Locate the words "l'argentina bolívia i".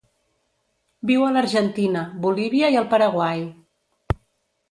1.35-2.79